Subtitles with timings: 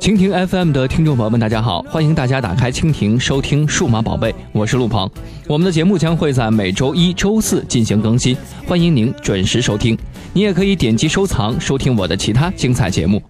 [0.00, 1.80] 蜻蜓 FM 的听众朋友们，大家好！
[1.88, 5.08] 欢迎大家打开蜻蜓收听《数码宝贝》，我是陆鹏。
[5.46, 9.96] 我们的节目将会在每周一周四进行更新，欢迎您准时收听。
[10.32, 13.22] 你也可以点击收藏，收听我的其他精彩节目。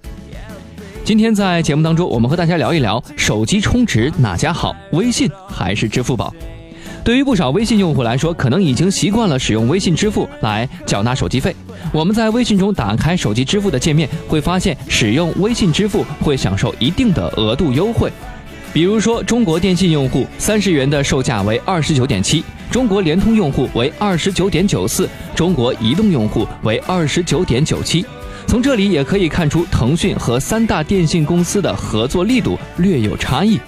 [1.05, 6.35] 今天在节目当中，我们和大家聊一聊手机充值哪家好，微信还是支付宝？
[7.05, 11.55] 对于不少微信用户来说，可能已经习惯了使用微信支付来缴纳手机费。
[11.93, 18.11] 我们在微信中打开手机支付的界面，会发现使用微信支付会享受一定的额度优惠。
[18.73, 28.03] 比如说，中国电信用户三十元的售价为二十九点七，中国联通用户为二十九点九四，中国移动用户为二十九点九七。
[28.47, 33.61] 从这里也可以看出，腾讯和三大电信公司的合作力度略有差异。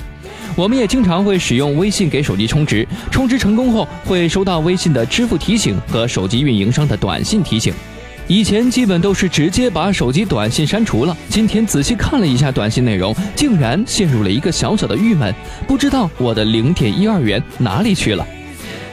[0.54, 7.74] 我们也经常会使用微信给手机充值，充值成功后会收到微信的支付提醒和手机运营商的短信提醒。
[8.28, 15.32] 以前基本都是直接把手机短信删除了，今天仔细看了一下短信内容，竟然陷入了一个小小的郁闷，
[15.68, 18.26] 不知道我的零点一二元哪里去了。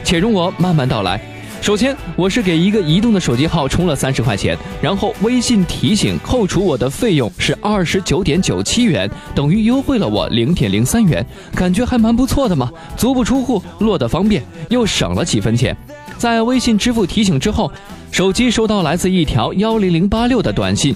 [0.04, 1.33] 且容我慢慢道来。
[1.64, 12.70] 首先，我是给一个移动的手机号充了三十块钱，然后微信提醒扣除我的费用是二十九点九七元，等于优惠了我零点零三元，感觉还蛮不错的嘛。
[12.98, 15.74] 足不出户，落得方便，又省了几分钱。
[16.18, 17.72] 在微信支付提醒之后，
[18.12, 20.94] 手机收到来自一条幺零零八六的短信。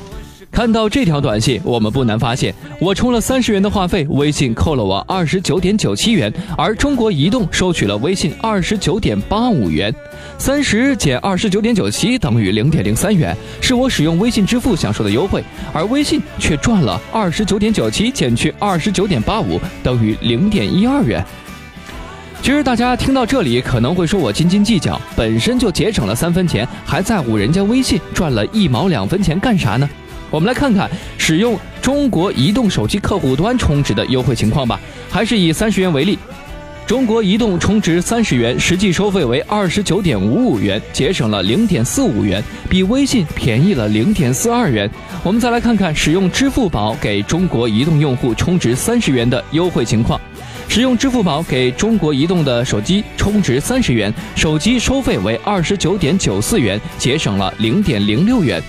[0.50, 9.94] 看到这条短信，我们不难发现，我充了三十元的话费，微信扣了我二十九点九七元，而中国移动收取了微信二十九点八五元。
[10.36, 21.24] 三十减二十九点九七等于零点零三元，是我使用微信支付享受的优惠，而微信却赚了二十九点九七减去二十九点八五等于零点一二元。
[22.40, 29.88] 其实大家听到这里可能会说我斤斤计较，本身就节省了三分钱，还在乎人家微信赚了一毛两分钱干啥呢？
[30.30, 34.78] 我们来看看使用中国移动手机客户端充值的优惠情况吧。
[35.10, 36.18] 还是以三十元为例，
[36.86, 44.90] 中国移动充值三十元，实际收费为二十九点五五元，节省了零点四五元，比微信便宜了零点四二元。
[45.22, 50.20] 我们再来看看使用支付宝给中国移动用户充值三十元的优惠情况。
[50.70, 58.62] 使用支付宝给中国移动的手机充值三十元，手机收费为二十九点九四元，节省了零点零六元。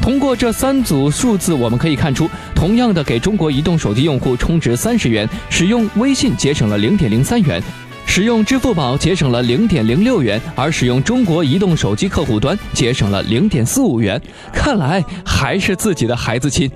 [0.00, 7.60] 通过这三组数字，我们可以看出，同样的给中国移动手机用户充值三十元，使用微信节省了零点零三元，
[8.06, 14.20] 使用支付宝节省了零点零六元，而使用中国移动手机客户端节省了零点四五元。
[14.52, 16.70] 看来还是自己的孩子亲。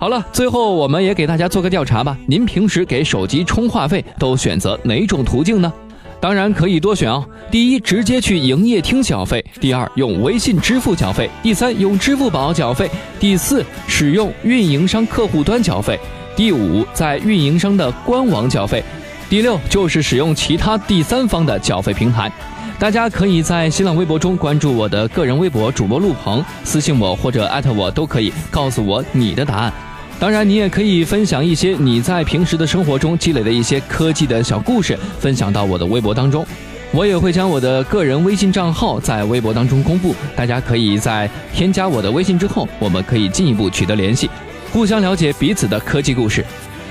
[0.00, 5.72] 好了，最后我们也给大家做个调查吧，您平时给手机充话费都选择哪种途径呢？
[6.20, 7.24] 当然可以多选哦。
[7.50, 12.86] 第一，直接去营业厅缴费；第二，用微信支付缴费；第三，用支付宝缴费；
[13.20, 15.96] 第四，使用运营商客户端缴费；
[16.36, 18.82] 第五，在运营商的官网缴费；
[19.30, 22.30] 第六，就是使用其他第三方的缴费平台。
[22.78, 29.72] 大家可以在新浪微博中关注我的个人微博主播陆鹏，私信我或者艾特我都可以，告诉我你的答案。
[30.20, 36.44] 当然，你也可以分享一些你在平时的生活中积累的一些科技的小故事，分享到我的微博当中。
[36.90, 44.28] 我也会将我的个人微信账号在微博当中公布，大家可以在添加我的微信之后，我们可以进一步取得联系，
[44.72, 46.44] 互相了解彼此的科技故事。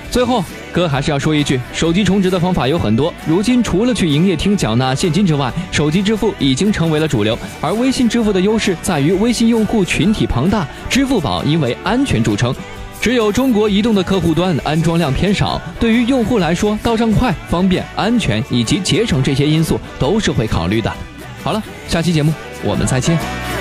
[0.09, 7.37] 最后，哥还是要说一句，手机充值的方法有很多，如今除了去营业厅缴纳现金之外，手机支付已经成为了主流。
[7.59, 12.55] 而微信支付的优势在于微信用户群体庞大，支付宝因为安全著称。
[12.99, 20.91] 只有中国移动的客户端安装量偏少，对于用户来说，到账快、方便、安全以及节省这些因素都是会考虑的。
[21.43, 23.56] 好了，下期节目我们再见。